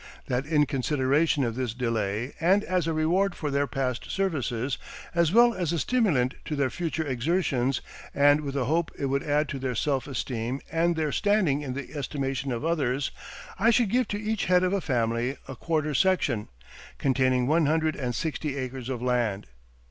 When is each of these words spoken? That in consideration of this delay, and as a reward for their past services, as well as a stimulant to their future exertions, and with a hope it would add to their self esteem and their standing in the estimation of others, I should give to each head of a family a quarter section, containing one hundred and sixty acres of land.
That 0.25 0.47
in 0.47 0.65
consideration 0.65 1.43
of 1.43 1.53
this 1.53 1.75
delay, 1.75 2.33
and 2.39 2.63
as 2.63 2.87
a 2.87 2.91
reward 2.91 3.35
for 3.35 3.51
their 3.51 3.67
past 3.67 4.09
services, 4.09 4.79
as 5.13 5.31
well 5.31 5.53
as 5.53 5.71
a 5.71 5.77
stimulant 5.77 6.33
to 6.45 6.55
their 6.55 6.71
future 6.71 7.05
exertions, 7.05 7.81
and 8.11 8.41
with 8.41 8.55
a 8.55 8.65
hope 8.65 8.89
it 8.97 9.05
would 9.05 9.21
add 9.21 9.47
to 9.49 9.59
their 9.59 9.75
self 9.75 10.07
esteem 10.07 10.59
and 10.71 10.95
their 10.95 11.11
standing 11.11 11.61
in 11.61 11.75
the 11.75 11.93
estimation 11.93 12.51
of 12.51 12.65
others, 12.65 13.11
I 13.59 13.69
should 13.69 13.91
give 13.91 14.07
to 14.07 14.19
each 14.19 14.45
head 14.45 14.63
of 14.63 14.73
a 14.73 14.81
family 14.81 15.37
a 15.47 15.55
quarter 15.55 15.93
section, 15.93 16.47
containing 16.97 17.45
one 17.45 17.67
hundred 17.67 17.95
and 17.95 18.15
sixty 18.15 18.57
acres 18.57 18.89
of 18.89 19.03
land. 19.03 19.45